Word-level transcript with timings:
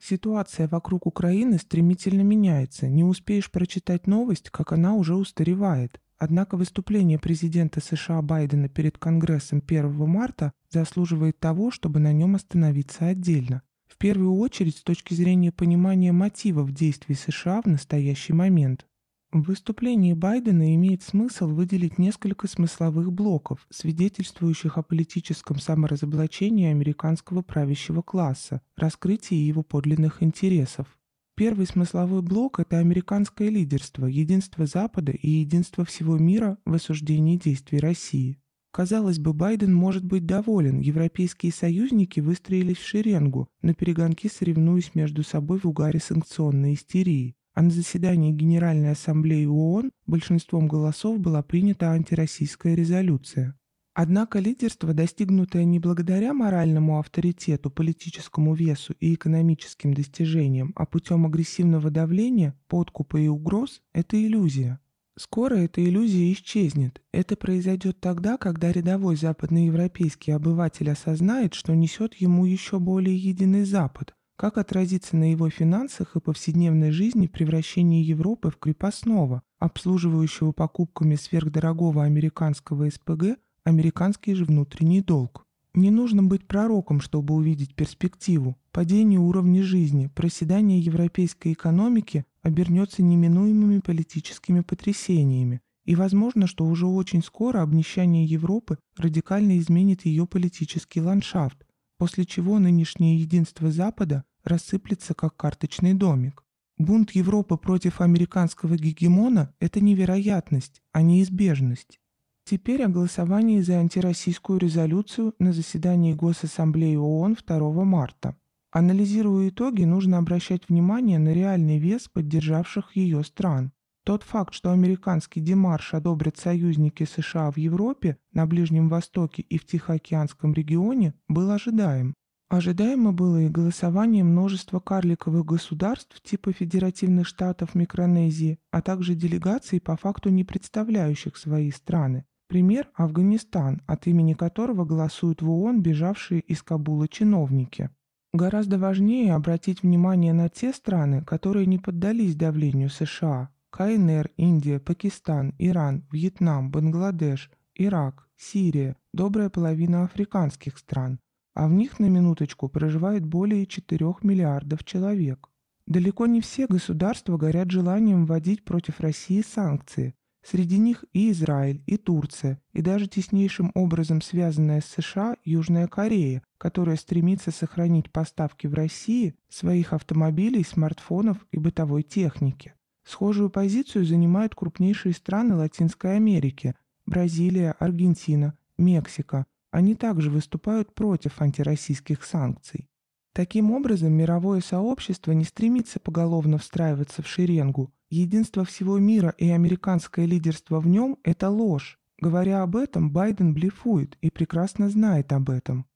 Ситуация 0.00 0.68
вокруг 0.68 1.06
Украины 1.06 1.58
стремительно 1.58 2.22
меняется. 2.22 2.88
Не 2.88 3.04
успеешь 3.04 3.50
прочитать 3.50 4.06
новость, 4.06 4.50
как 4.50 4.72
она 4.72 4.94
уже 4.94 5.14
устаревает. 5.14 6.00
Однако 6.18 6.56
выступление 6.56 7.18
президента 7.18 7.80
США 7.80 8.22
Байдена 8.22 8.68
перед 8.68 8.96
Конгрессом 8.98 9.62
1 9.66 10.08
марта 10.08 10.52
заслуживает 10.70 11.38
того, 11.38 11.70
чтобы 11.70 12.00
на 12.00 12.12
нем 12.12 12.34
остановиться 12.34 13.06
отдельно. 13.06 13.62
В 13.86 13.98
первую 13.98 14.34
очередь 14.36 14.76
с 14.76 14.82
точки 14.82 15.14
зрения 15.14 15.52
понимания 15.52 16.12
мотивов 16.12 16.72
действий 16.72 17.14
США 17.14 17.62
в 17.62 17.66
настоящий 17.66 18.32
момент. 18.32 18.86
В 19.32 19.42
выступлении 19.42 20.12
Байдена 20.12 20.74
имеет 20.76 21.02
смысл 21.02 21.48
выделить 21.48 21.98
несколько 21.98 22.46
смысловых 22.46 23.12
блоков, 23.12 23.66
свидетельствующих 23.70 24.78
о 24.78 24.82
политическом 24.82 25.58
саморазоблачении 25.58 26.70
американского 26.70 27.42
правящего 27.42 28.02
класса, 28.02 28.62
раскрытии 28.76 29.34
его 29.34 29.64
подлинных 29.64 30.22
интересов. 30.22 30.96
Первый 31.34 31.66
смысловой 31.66 32.22
блок– 32.22 32.60
это 32.60 32.78
американское 32.78 33.48
лидерство, 33.48 34.06
единство 34.06 34.64
Запада 34.64 35.10
и 35.10 35.28
единство 35.28 35.84
всего 35.84 36.16
мира 36.16 36.56
в 36.64 36.74
осуждении 36.74 37.36
действий 37.36 37.80
России. 37.80 38.38
Казалось 38.70 39.18
бы, 39.18 39.34
Байден 39.34 39.74
может 39.74 40.04
быть 40.04 40.24
доволен, 40.24 40.78
европейские 40.78 41.52
союзники 41.52 42.20
выстроились 42.20 42.78
в 42.78 42.86
шеренгу, 42.86 43.48
на 43.60 43.74
перегонки 43.74 44.28
соревнуясь 44.28 44.94
между 44.94 45.24
собой 45.24 45.58
в 45.58 45.66
угаре 45.66 45.98
санкционной 45.98 46.74
истерии 46.74 47.34
а 47.56 47.62
на 47.62 47.70
заседании 47.70 48.32
Генеральной 48.32 48.92
Ассамблеи 48.92 49.46
ООН 49.46 49.90
большинством 50.06 50.68
голосов 50.68 51.18
была 51.18 51.42
принята 51.42 51.90
антироссийская 51.90 52.74
резолюция. 52.74 53.58
Однако 53.94 54.40
лидерство, 54.40 54.92
достигнутое 54.92 55.64
не 55.64 55.78
благодаря 55.78 56.34
моральному 56.34 56.98
авторитету, 56.98 57.70
политическому 57.70 58.52
весу 58.52 58.92
и 59.00 59.14
экономическим 59.14 59.94
достижениям, 59.94 60.74
а 60.76 60.84
путем 60.84 61.24
агрессивного 61.24 61.90
давления, 61.90 62.54
подкупа 62.68 63.16
и 63.16 63.26
угроз– 63.26 63.80
это 63.94 64.22
иллюзия. 64.22 64.78
Скоро 65.18 65.54
эта 65.54 65.82
иллюзия 65.82 66.30
исчезнет. 66.34 67.00
Это 67.10 67.36
произойдет 67.36 68.00
тогда, 68.00 68.36
когда 68.36 68.70
рядовой 68.70 69.16
западноевропейский 69.16 70.34
обыватель 70.34 70.90
осознает, 70.90 71.54
что 71.54 71.74
несет 71.74 72.12
ему 72.16 72.44
еще 72.44 72.78
более 72.78 73.16
единый 73.16 73.64
Запад, 73.64 74.14
как 74.36 74.58
отразится 74.58 75.16
на 75.16 75.30
его 75.30 75.48
финансах 75.50 76.14
и 76.14 76.20
повседневной 76.20 76.90
жизни 76.90 77.26
превращение 77.26 78.02
Европы 78.02 78.50
в 78.50 78.58
крепостного, 78.58 79.42
обслуживающего 79.58 80.52
покупками 80.52 81.16
сверхдорогого 81.16 82.04
американского 82.04 82.88
СПГ 82.88 83.38
американский 83.64 84.34
же 84.34 84.44
внутренний 84.44 85.00
долг? 85.00 85.46
Не 85.74 85.90
нужно 85.90 86.22
быть 86.22 86.46
пророком, 86.46 87.00
чтобы 87.00 87.34
увидеть 87.34 87.74
перспективу. 87.74 88.56
Падение 88.72 89.20
уровня 89.20 89.62
жизни, 89.62 90.10
проседание 90.14 90.80
европейской 90.80 91.52
экономики 91.52 92.24
обернется 92.42 93.02
неминуемыми 93.02 93.80
политическими 93.80 94.60
потрясениями. 94.60 95.60
И 95.84 95.94
возможно, 95.94 96.46
что 96.46 96.64
уже 96.64 96.86
очень 96.86 97.22
скоро 97.22 97.62
обнищание 97.62 98.24
Европы 98.24 98.78
радикально 98.96 99.58
изменит 99.58 100.04
ее 100.04 100.26
политический 100.26 101.00
ландшафт, 101.00 101.65
после 101.98 102.24
чего 102.24 102.58
нынешнее 102.58 103.18
единство 103.18 103.70
Запада 103.70 104.24
рассыплется 104.44 105.14
как 105.14 105.36
карточный 105.36 105.94
домик. 105.94 106.44
Бунт 106.78 107.12
Европы 107.12 107.56
против 107.56 108.00
американского 108.00 108.76
гегемона– 108.76 109.54
это 109.60 109.80
невероятность, 109.80 110.82
а 110.92 111.02
неизбежность. 111.02 112.00
Теперь 112.44 112.82
о 112.84 112.88
голосовании 112.88 113.60
за 113.60 113.78
антироссийскую 113.78 114.60
резолюцию 114.60 115.34
на 115.38 115.52
заседании 115.52 116.12
Госассамблеи 116.12 116.96
ООН 116.96 117.38
2 117.44 117.84
марта. 117.84 118.36
Анализируя 118.70 119.48
итоги, 119.48 119.84
нужно 119.84 120.18
обращать 120.18 120.68
внимание 120.68 121.18
на 121.18 121.32
реальный 121.32 121.78
вес 121.78 122.08
поддержавших 122.08 122.94
ее 122.94 123.24
стран. 123.24 123.72
Тот 124.06 124.22
факт, 124.22 124.54
что 124.54 124.70
американский 124.70 125.40
демарш 125.40 125.92
одобрят 125.92 126.36
союзники 126.36 127.02
США 127.02 127.50
в 127.50 127.56
Европе, 127.56 128.18
на 128.32 128.46
Ближнем 128.46 128.88
Востоке 128.88 129.42
и 129.42 129.58
в 129.58 129.66
Тихоокеанском 129.66 130.54
регионе, 130.54 131.14
был 131.26 131.50
ожидаем. 131.50 132.14
Ожидаемо 132.48 133.12
было 133.12 133.42
и 133.42 133.48
голосование 133.48 134.22
множества 134.22 134.78
карликовых 134.78 135.44
государств 135.44 136.22
типа 136.22 136.52
федеративных 136.52 137.26
штатов 137.26 137.74
Микронезии, 137.74 138.60
а 138.70 138.80
также 138.80 139.16
делегаций, 139.16 139.80
по 139.80 139.96
факту 139.96 140.30
не 140.30 140.44
представляющих 140.44 141.36
свои 141.36 141.72
страны. 141.72 142.26
Пример– 142.46 142.88
Афганистан, 142.94 143.82
от 143.88 144.06
имени 144.06 144.34
которого 144.34 144.84
голосуют 144.84 145.42
в 145.42 145.50
ООН 145.50 145.82
бежавшие 145.82 146.42
из 146.42 146.62
Кабула 146.62 147.08
чиновники. 147.08 147.90
Гораздо 148.32 148.78
важнее 148.78 149.34
обратить 149.34 149.82
внимание 149.82 150.32
на 150.32 150.48
те 150.48 150.72
страны, 150.72 151.24
которые 151.24 151.66
не 151.66 151.78
поддались 151.78 152.36
давлению 152.36 152.88
США, 152.88 153.50
КНР, 153.76 154.30
Индия, 154.38 154.78
Пакистан, 154.80 155.54
Иран, 155.58 156.02
Вьетнам, 156.10 156.70
Бангладеш, 156.70 157.50
Ирак, 157.74 158.26
Сирия, 158.34 158.96
добрая 159.12 159.50
половина 159.50 160.04
африканских 160.04 160.78
стран, 160.78 161.18
а 161.52 161.68
в 161.68 161.72
них 161.72 162.00
на 162.00 162.06
минуточку 162.06 162.70
проживает 162.70 163.26
более 163.26 163.66
4 163.66 164.14
миллиардов 164.22 164.82
человек. 164.82 165.50
Далеко 165.86 166.24
не 166.24 166.40
все 166.40 166.66
государства 166.66 167.36
горят 167.36 167.70
желанием 167.70 168.24
вводить 168.24 168.64
против 168.64 169.00
России 169.00 169.42
санкции. 169.42 170.14
Среди 170.42 170.78
них 170.78 171.04
и 171.12 171.30
Израиль, 171.30 171.82
и 171.84 171.98
Турция, 171.98 172.58
и 172.72 172.80
даже 172.80 173.08
теснейшим 173.08 173.72
образом 173.74 174.22
связанная 174.22 174.80
с 174.80 174.86
США 174.86 175.36
Южная 175.44 175.86
Корея, 175.86 176.42
которая 176.56 176.96
стремится 176.96 177.50
сохранить 177.50 178.10
поставки 178.10 178.66
в 178.68 178.72
России 178.72 179.34
своих 179.50 179.92
автомобилей, 179.92 180.64
смартфонов 180.64 181.46
и 181.50 181.58
бытовой 181.58 182.04
техники. 182.04 182.72
Схожую 183.06 183.50
позицию 183.50 184.04
занимают 184.04 184.56
крупнейшие 184.56 185.14
страны 185.14 185.54
Латинской 185.54 186.16
Америки– 186.16 186.74
Бразилия, 187.06 187.76
Аргентина, 187.78 188.58
Мексика. 188.78 189.46
Они 189.70 189.94
также 189.94 190.28
выступают 190.28 190.92
против 190.92 191.40
антироссийских 191.40 192.24
санкций. 192.24 192.88
Таким 193.32 193.70
образом, 193.70 194.12
мировое 194.12 194.60
сообщество 194.60 195.30
не 195.30 195.44
стремится 195.44 196.00
поголовно 196.00 196.58
встраиваться 196.58 197.22
в 197.22 197.28
шеренгу. 197.28 197.92
Единство 198.10 198.64
всего 198.64 198.98
мира 198.98 199.32
и 199.38 199.50
американское 199.50 200.26
лидерство 200.26 200.80
в 200.80 200.88
нем– 200.88 201.16
это 201.22 201.48
ложь. 201.48 202.00
Говоря 202.18 202.64
об 202.64 202.74
этом, 202.74 203.12
Байден 203.12 203.54
блефует 203.54 204.18
и 204.20 204.30
прекрасно 204.30 204.90
знает 204.90 205.32
об 205.32 205.50
этом. 205.50 205.86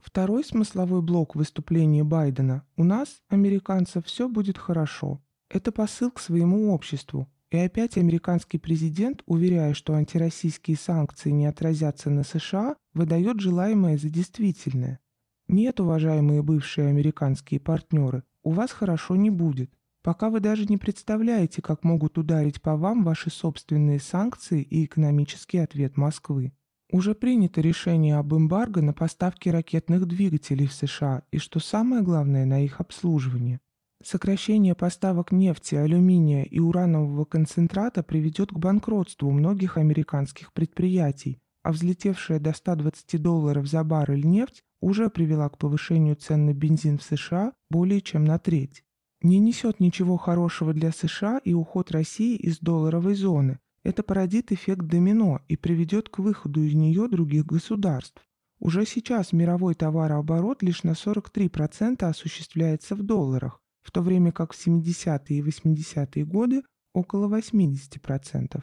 Второй 0.00 0.44
смысловой 0.44 1.00
блок 1.00 1.34
выступления 1.34 2.04
Байдена– 2.04 2.62
у 2.76 2.84
нас, 2.84 3.22
американцев, 3.30 4.04
все 4.04 4.28
будет 4.28 4.58
хорошо. 4.58 5.22
Это 5.50 5.72
посыл 5.72 6.10
к 6.10 6.20
своему 6.20 6.72
обществу. 6.72 7.28
И 7.50 7.56
опять 7.56 7.96
американский 7.96 8.58
президент, 8.58 9.22
уверяя, 9.24 9.72
что 9.72 9.94
антироссийские 9.94 10.76
санкции 10.76 11.30
не 11.30 11.46
отразятся 11.46 12.10
на 12.10 12.22
США, 12.22 12.76
выдает 12.92 13.40
желаемое 13.40 13.96
за 13.96 14.10
действительное. 14.10 15.00
Нет, 15.48 15.80
уважаемые 15.80 16.42
бывшие 16.42 16.88
американские 16.88 17.58
партнеры, 17.58 18.22
у 18.42 18.50
вас 18.50 18.70
хорошо 18.70 19.16
не 19.16 19.30
будет. 19.30 19.72
Пока 20.02 20.28
вы 20.28 20.40
даже 20.40 20.66
не 20.66 20.76
представляете, 20.76 21.62
как 21.62 21.84
могут 21.84 22.18
ударить 22.18 22.60
по 22.60 22.76
вам 22.76 23.02
ваши 23.02 23.30
собственные 23.30 24.00
санкции 24.00 24.60
и 24.60 24.84
экономический 24.84 25.58
ответ 25.58 25.96
Москвы. 25.96 26.52
Уже 26.90 27.14
принято 27.14 27.62
решение 27.62 28.16
об 28.16 28.34
эмбарго 28.34 28.82
на 28.82 28.92
поставки 28.92 29.48
ракетных 29.48 30.06
двигателей 30.06 30.66
в 30.66 30.72
США 30.72 31.22
и, 31.30 31.38
что 31.38 31.60
самое 31.60 32.02
главное, 32.02 32.44
на 32.44 32.62
их 32.62 32.80
обслуживание. 32.80 33.60
Сокращение 34.02 34.76
поставок 34.76 35.32
нефти, 35.32 35.74
алюминия 35.74 36.44
и 36.44 36.60
уранового 36.60 37.24
концентрата 37.24 38.04
приведет 38.04 38.50
к 38.50 38.58
банкротству 38.58 39.30
многих 39.32 39.76
американских 39.76 40.52
предприятий, 40.52 41.40
а 41.64 41.72
взлетевшая 41.72 42.38
до 42.38 42.52
120 42.52 43.20
долларов 43.20 43.66
за 43.66 43.82
баррель 43.82 44.24
нефть 44.24 44.62
уже 44.80 45.10
привела 45.10 45.48
к 45.48 45.58
повышению 45.58 46.14
цен 46.14 46.46
на 46.46 46.54
бензин 46.54 46.98
в 46.98 47.02
США 47.02 47.52
более 47.70 48.00
чем 48.00 48.24
на 48.24 48.38
треть. 48.38 48.84
Не 49.20 49.40
несет 49.40 49.80
ничего 49.80 50.16
хорошего 50.16 50.72
для 50.72 50.92
США 50.92 51.40
и 51.44 51.52
уход 51.52 51.90
России 51.90 52.36
из 52.36 52.60
долларовой 52.60 53.16
зоны. 53.16 53.58
Это 53.82 54.04
породит 54.04 54.52
эффект 54.52 54.86
домино 54.86 55.40
и 55.48 55.56
приведет 55.56 56.08
к 56.08 56.20
выходу 56.20 56.62
из 56.62 56.74
нее 56.74 57.08
других 57.08 57.46
государств. 57.46 58.22
Уже 58.60 58.86
сейчас 58.86 59.32
мировой 59.32 59.74
товарооборот 59.74 60.62
лишь 60.62 60.84
на 60.84 60.92
43% 60.92 62.04
осуществляется 62.04 62.94
в 62.94 63.02
долларах, 63.02 63.60
в 63.88 63.90
то 63.90 64.02
время 64.02 64.32
как 64.32 64.52
в 64.52 64.66
70-е 64.66 65.38
и 65.38 65.40
80-е 65.40 66.26
годы 66.26 66.62
около 66.92 67.26
80%. 67.26 68.62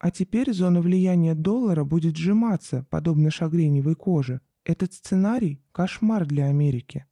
А 0.00 0.10
теперь 0.10 0.52
зона 0.52 0.80
влияния 0.80 1.36
доллара 1.36 1.84
будет 1.84 2.16
сжиматься, 2.16 2.84
подобно 2.90 3.30
шагреневой 3.30 3.94
коже. 3.94 4.40
Этот 4.64 4.92
сценарий– 4.92 5.62
кошмар 5.72 6.26
для 6.26 6.46
Америки. 6.46 7.06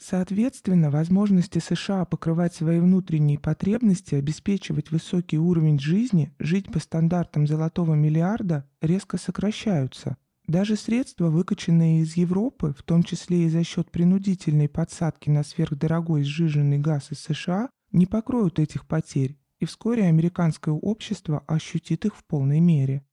Соответственно, 0.00 0.92
возможности 0.92 1.58
США 1.58 2.04
покрывать 2.04 2.54
свои 2.54 2.78
внутренние 2.78 3.40
потребности, 3.40 4.14
обеспечивать 4.14 4.92
высокий 4.92 5.38
уровень 5.38 5.80
жизни, 5.80 6.32
жить 6.38 6.70
по 6.70 6.78
стандартам 6.78 7.48
золотого 7.48 7.94
миллиарда 7.94 8.70
резко 8.80 9.18
сокращаются. 9.18 10.16
Даже 10.50 10.74
средства, 10.74 11.30
выкачанные 11.30 12.00
из 12.00 12.16
Европы, 12.16 12.74
в 12.76 12.82
том 12.82 13.04
числе 13.04 13.44
и 13.44 13.48
за 13.48 13.62
счет 13.62 13.88
принудительной 13.92 14.68
подсадки 14.68 15.30
на 15.30 15.44
сверхдорогой 15.44 16.24
сжиженный 16.24 16.78
газ 16.78 17.12
из 17.12 17.20
США, 17.20 17.70
не 17.92 18.06
покроют 18.06 18.58
этих 18.58 18.84
потерь, 18.88 19.38
и 19.60 19.64
вскоре 19.64 20.06
американское 20.06 20.74
общество 20.74 21.44
ощутит 21.46 22.04
их 22.04 22.16
в 22.16 22.24
полной 22.24 22.58
мере. 22.58 23.06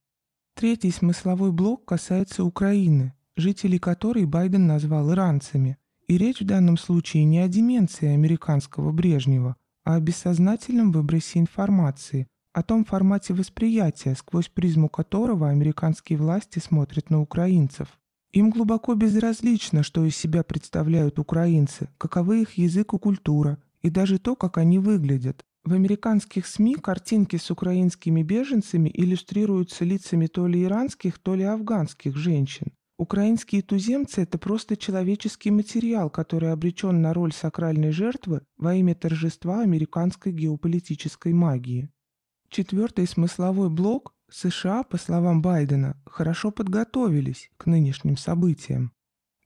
Третий 0.56 0.90
смысловой 0.90 1.52
блок 1.52 1.86
касается 1.86 2.44
Украины, 2.44 3.14
жителей 3.36 3.78
которой 3.78 4.26
Байден 4.26 4.66
назвал 4.66 5.12
иранцами. 5.12 5.78
И 6.08 6.18
речь 6.18 6.42
в 6.42 6.46
данном 6.46 6.76
случае 6.76 7.26
не 7.26 7.38
о 7.38 7.48
деменции 7.48 8.08
американского 8.08 8.92
Брежнева, 8.92 9.58
а 9.84 9.94
о 9.94 10.00
бессознательном 10.00 10.92
выбросе 10.92 11.38
информации, 11.38 12.26
о 12.58 12.64
том 12.64 12.86
формате 12.86 13.36
восприятия, 13.36 14.16
сквозь 14.16 14.48
призму 14.50 14.90
которого 14.90 15.48
американские 15.48 16.18
власти 16.18 16.58
смотрят 16.58 17.12
на 17.12 17.22
украинцев. 17.22 17.88
Им 18.32 18.50
глубоко 18.50 18.96
безразлично, 18.96 19.84
что 19.84 20.04
из 20.04 20.18
себя 20.18 20.42
представляют 20.44 21.20
украинцы, 21.20 21.90
каковы 22.00 22.42
их 22.42 22.54
язык 22.54 22.96
и 22.96 22.98
культура, 22.98 23.60
и 23.84 23.92
даже 23.92 24.18
то, 24.18 24.36
как 24.36 24.58
они 24.58 24.80
выглядят. 24.80 25.46
В 25.66 25.74
американских 25.74 26.48
СМИ 26.48 26.78
картинки 26.78 27.36
с 27.36 27.52
украинскими 27.52 28.24
беженцами 28.24 28.90
иллюстрируются 28.92 29.86
лицами 29.86 30.26
то 30.26 30.48
ли 30.48 30.64
иранских, 30.64 31.20
то 31.20 31.36
ли 31.36 31.44
афганских 31.44 32.18
женщин. 32.18 32.72
Украинские 32.98 33.62
туземцы– 33.62 34.22
это 34.24 34.40
просто 34.40 34.76
человеческий 34.76 35.52
материал, 35.52 36.10
который 36.10 36.52
обречен 36.52 37.04
на 37.04 37.14
роль 37.14 37.34
сакральной 37.34 37.92
жертвы 37.92 38.42
во 38.58 38.74
имя 38.74 38.96
торжества 38.96 39.62
американской 39.62 40.32
геополитической 40.32 41.34
магии. 41.34 41.92
Четвертый 42.50 43.08
смысловой 43.08 43.70
блок– 43.70 44.14
США, 44.30 44.84
по 44.84 44.98
словам 44.98 45.42
Байдена, 45.42 45.96
хорошо 46.06 46.52
подготовились 46.52 47.50
к 47.58 47.66
нынешним 47.66 48.18
событиям. 48.18 48.92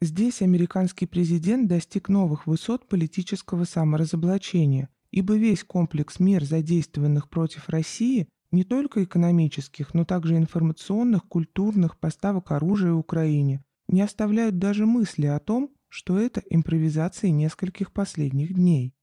Здесь 0.02 0.42
американский 0.42 1.06
президент 1.06 1.68
достиг 1.68 2.10
новых 2.10 2.48
высот 2.48 2.88
политического 2.88 3.66
саморазоблачения– 3.66 4.90
ибо 5.12 5.36
весь 5.36 5.64
комплекс 5.64 6.20
мер, 6.20 6.44
задействованных 6.44 7.30
против 7.30 7.70
России, 7.70 8.28
не 8.52 8.64
только 8.64 9.04
экономических, 9.04 9.94
но 9.94 10.06
также 10.06 10.38
информационных, 10.38 11.26
культурных, 11.26 11.98
поставок 11.98 12.52
оружия 12.52 12.94
Украине, 12.94 13.64
не 13.88 14.02
оставляют 14.02 14.58
даже 14.58 14.86
мысли 14.86 15.26
о 15.26 15.40
том, 15.40 15.72
что 15.90 16.18
это 16.18 16.42
импровизации 16.50 17.30
нескольких 17.30 17.92
последних 17.92 18.54
дней. 18.54 18.94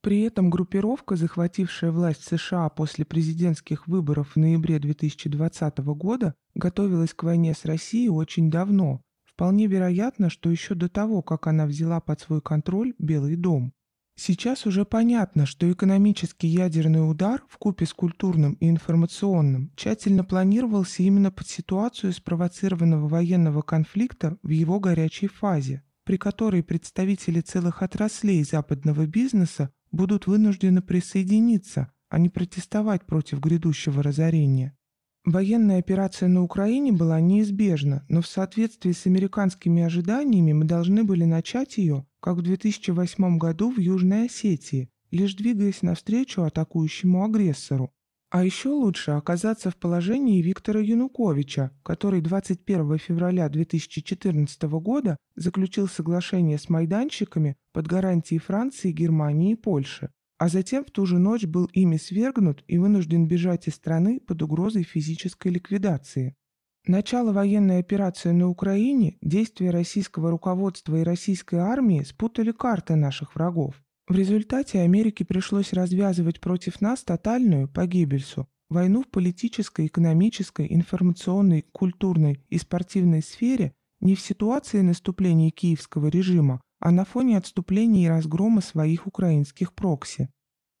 При 0.00 0.20
этом 0.20 0.48
группировка, 0.48 1.16
захватившая 1.16 1.90
власть 1.90 2.22
США 2.22 2.68
после 2.68 3.04
президентских 3.04 3.88
выборов 3.88 4.32
в 4.34 4.36
ноябре 4.36 4.78
2020 4.78 5.78
года, 5.78 6.34
готовилась 6.54 7.14
к 7.14 7.24
войне 7.24 7.52
с 7.52 7.64
Россией 7.64 8.08
очень 8.08 8.48
давно. 8.48 9.02
Вполне 9.24 9.66
вероятно, 9.66 10.30
что 10.30 10.50
еще 10.50 10.74
до 10.74 10.88
того, 10.88 11.22
как 11.22 11.48
она 11.48 11.66
взяла 11.66 12.00
под 12.00 12.20
свой 12.20 12.40
контроль 12.40 12.94
Белый 12.98 13.34
дом. 13.34 13.72
Сейчас 14.14 14.66
уже 14.66 14.84
понятно, 14.84 15.46
что 15.46 15.70
экономический 15.70 16.48
ядерный 16.48 17.08
удар 17.08 17.44
в 17.48 17.56
купе 17.56 17.86
с 17.86 17.92
культурным 17.92 18.54
и 18.54 18.68
информационным 18.68 19.72
тщательно 19.76 20.24
планировался 20.24 21.04
именно 21.04 21.30
под 21.30 21.46
ситуацию 21.46 22.12
спровоцированного 22.12 23.06
военного 23.06 23.62
конфликта 23.62 24.36
в 24.42 24.48
его 24.48 24.80
горячей 24.80 25.28
фазе, 25.28 25.84
при 26.02 26.16
которой 26.16 26.64
представители 26.64 27.40
целых 27.40 27.80
отраслей 27.80 28.42
западного 28.42 29.06
бизнеса 29.06 29.70
будут 29.92 30.26
вынуждены 30.26 30.82
присоединиться, 30.82 31.92
а 32.08 32.18
не 32.18 32.28
протестовать 32.28 33.04
против 33.04 33.40
грядущего 33.40 34.02
разорения. 34.02 34.76
Военная 35.24 35.78
операция 35.78 36.28
на 36.28 36.42
Украине 36.42 36.92
была 36.92 37.20
неизбежна, 37.20 38.06
но 38.08 38.22
в 38.22 38.26
соответствии 38.26 38.92
с 38.92 39.06
американскими 39.06 39.82
ожиданиями 39.82 40.52
мы 40.52 40.64
должны 40.64 41.04
были 41.04 41.24
начать 41.24 41.76
ее, 41.76 42.06
как 42.20 42.38
в 42.38 42.42
2008 42.42 43.36
году 43.36 43.70
в 43.70 43.78
Южной 43.78 44.26
Осетии, 44.26 44.88
лишь 45.10 45.34
двигаясь 45.34 45.82
навстречу 45.82 46.42
атакующему 46.42 47.24
агрессору. 47.24 47.92
А 48.30 48.44
еще 48.44 48.68
лучше 48.68 49.12
оказаться 49.12 49.70
в 49.70 49.76
положении 49.76 50.42
Виктора 50.42 50.80
Януковича, 50.80 51.70
который 51.82 52.20
21 52.20 52.98
февраля 52.98 53.48
2014 53.48 54.62
года 54.64 55.16
заключил 55.34 55.88
соглашение 55.88 56.58
с 56.58 56.68
майданщиками 56.68 57.56
под 57.72 57.86
гарантией 57.86 58.38
Франции, 58.38 58.92
Германии 58.92 59.52
и 59.52 59.56
Польши 59.56 60.10
а 60.38 60.48
затем 60.48 60.84
в 60.84 60.90
ту 60.90 61.04
же 61.04 61.18
ночь 61.18 61.44
был 61.44 61.66
ими 61.72 61.96
свергнут 61.96 62.62
и 62.68 62.78
вынужден 62.78 63.26
бежать 63.26 63.66
из 63.66 63.74
страны 63.74 64.20
под 64.20 64.40
угрозой 64.42 64.84
физической 64.84 65.48
ликвидации. 65.48 66.36
Начало 66.86 67.32
военной 67.32 67.80
операции 67.80 68.30
на 68.30 68.48
Украине, 68.48 69.18
действия 69.20 69.70
российского 69.70 70.30
руководства 70.30 70.96
и 70.96 71.02
российской 71.02 71.56
армии 71.56 72.02
спутали 72.02 72.52
карты 72.52 72.94
наших 72.94 73.34
врагов. 73.34 73.82
В 74.08 74.14
результате 74.14 74.80
Америке 74.80 75.26
пришлось 75.26 75.74
развязывать 75.74 76.40
против 76.40 76.80
нас 76.80 77.04
тотальную, 77.04 77.68
погибельсу, 77.68 78.48
войну 78.70 79.02
в 79.02 79.08
политической, 79.08 79.86
экономической, 79.86 80.66
информационной, 80.70 81.66
культурной 81.72 82.42
и 82.48 82.56
спортивной 82.56 83.22
сфере 83.22 83.74
не 84.00 84.14
в 84.14 84.20
ситуации 84.20 84.80
наступления 84.80 85.50
киевского 85.50 86.06
режима, 86.06 86.62
а 86.80 86.90
на 86.90 87.04
фоне 87.04 87.36
отступления 87.36 88.06
и 88.06 88.08
разгрома 88.08 88.62
своих 88.62 89.06
украинских 89.06 89.74
прокси. 89.74 90.30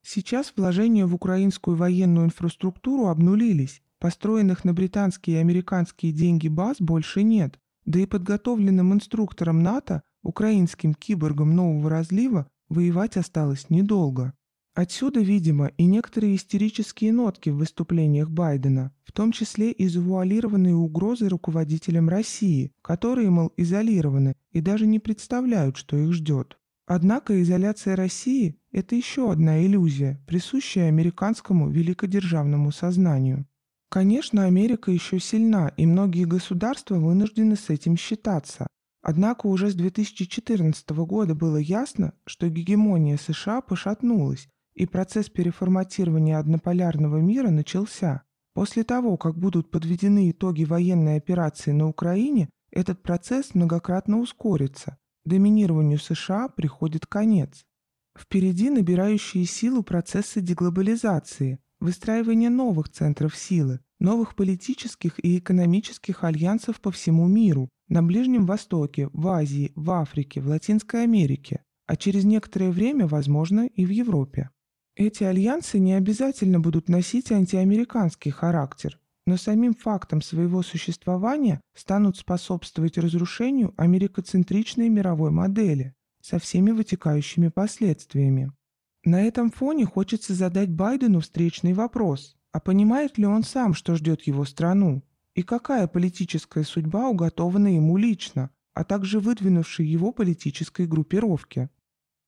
Сейчас 0.02 0.54
вложения 0.56 1.04
в 1.04 1.14
украинскую 1.14 1.76
военную 1.76 2.26
инфраструктуру 2.28 3.08
обнулились, 3.08 3.82
построенных 3.98 4.64
на 4.64 4.72
британские 4.72 5.36
и 5.36 5.40
американские 5.40 6.12
деньги 6.12 6.48
баз 6.48 6.76
больше 6.78 7.22
нет, 7.22 7.58
да 7.84 8.00
и 8.00 8.06
подготовленным 8.06 8.94
инструкторам 8.94 9.62
НАТО, 9.62 10.02
украинским 10.22 10.94
киборгам 10.94 11.54
нового 11.54 11.90
разлива, 11.90 12.48
воевать 12.68 13.16
осталось 13.16 13.70
недолго. 13.70 14.34
Отсюда, 14.74 15.20
видимо, 15.20 15.72
и 15.76 15.86
некоторые 15.86 16.36
истерические 16.36 17.12
нотки 17.12 17.50
в 17.50 17.56
выступлениях 17.56 18.30
Байдена, 18.30 18.92
в 19.04 19.10
том 19.10 19.32
числе 19.32 19.72
и 19.72 19.88
завуалированные 19.88 20.76
угрозы 20.76 21.28
руководителям 21.28 22.08
России, 22.08 22.72
которые, 22.80 23.28
мол, 23.30 23.52
изолированы 23.56 24.36
и 24.52 24.60
даже 24.60 24.86
не 24.86 25.00
представляют, 25.00 25.76
что 25.76 25.96
их 25.96 26.12
ждет. 26.12 26.58
Однако 26.86 27.42
изоляция 27.42 27.96
России– 27.96 28.56
это 28.72 28.94
еще 28.94 29.32
одна 29.32 29.62
иллюзия, 29.66 30.22
присущая 30.26 30.88
американскому 30.88 31.68
великодержавному 31.70 32.70
сознанию. 32.70 33.46
Конечно, 33.90 34.44
Америка 34.44 34.90
еще 34.90 35.18
сильна, 35.18 35.72
и 35.76 35.86
многие 35.86 36.24
государства 36.24 36.94
вынуждены 36.94 37.56
с 37.56 37.68
этим 37.68 37.96
считаться. 37.96 38.66
Однако 39.02 39.46
уже 39.46 39.70
с 39.70 39.74
2014 39.74 40.88
года 40.90 41.34
было 41.34 41.56
ясно, 41.56 42.14
что 42.26 42.48
гегемония 42.48 43.16
США 43.16 43.60
пошатнулась, 43.60 44.48
и 44.74 44.86
процесс 44.86 45.28
переформатирования 45.28 46.38
однополярного 46.38 47.18
мира 47.18 47.50
начался. 47.50 48.22
После 48.54 48.84
того, 48.84 49.16
как 49.16 49.38
будут 49.38 49.70
подведены 49.70 50.30
итоги 50.30 50.64
военной 50.64 51.16
операции 51.16 51.72
на 51.72 51.88
Украине, 51.88 52.48
этот 52.70 53.02
процесс 53.02 53.54
многократно 53.54 54.18
ускорится. 54.18 54.98
Доминированию 55.24 55.98
США 55.98 56.48
приходит 56.48 57.06
конец. 57.06 57.64
Впереди 58.18 58.70
набирающие 58.70 59.44
силу 59.44 59.82
процессы 59.82 60.40
деглобализации, 60.40 61.60
выстраивание 61.80 62.50
новых 62.50 62.88
центров 62.88 63.36
силы, 63.36 63.80
новых 64.00 64.34
политических 64.34 65.24
и 65.24 65.38
экономических 65.38 66.24
альянсов 66.24 66.80
по 66.80 66.90
всему 66.90 67.28
миру, 67.28 67.68
на 67.88 68.02
Ближнем 68.02 68.46
Востоке, 68.46 69.08
в 69.12 69.28
Азии, 69.28 69.72
в 69.74 69.90
Африке, 69.90 70.40
в 70.40 70.48
Латинской 70.48 71.04
Америке, 71.04 71.62
а 71.86 71.96
через 71.96 72.24
некоторое 72.24 72.70
время, 72.70 73.06
возможно, 73.06 73.66
и 73.66 73.84
в 73.84 73.90
Европе. 73.90 74.50
Эти 74.94 75.24
альянсы 75.24 75.78
не 75.78 75.94
обязательно 75.94 76.60
будут 76.60 76.88
носить 76.88 77.30
антиамериканский 77.30 78.30
характер, 78.30 78.98
но 79.26 79.36
самим 79.36 79.74
фактом 79.74 80.22
своего 80.22 80.62
существования 80.62 81.60
станут 81.74 82.16
способствовать 82.16 82.98
разрушению 82.98 83.74
америкоцентричной 83.76 84.88
мировой 84.88 85.30
модели 85.30 85.94
со 86.20 86.38
всеми 86.38 86.72
вытекающими 86.72 87.48
последствиями. 87.48 88.52
На 89.04 89.22
этом 89.22 89.50
фоне 89.50 89.86
хочется 89.86 90.34
задать 90.34 90.70
Байдену 90.70 91.20
встречный 91.20 91.72
вопрос, 91.72 92.36
а 92.52 92.60
понимает 92.60 93.18
ли 93.18 93.26
он 93.26 93.44
сам, 93.44 93.74
что 93.74 93.94
ждет 93.94 94.22
его 94.22 94.44
страну, 94.44 95.02
и 95.38 95.42
какая 95.44 95.86
политическая 95.86 96.64
судьба 96.64 97.08
уготована 97.08 97.68
ему 97.68 97.96
лично, 97.96 98.50
а 98.74 98.82
также 98.82 99.20
выдвинувшей 99.20 99.86
его 99.86 100.10
политической 100.10 100.84
группировке. 100.84 101.70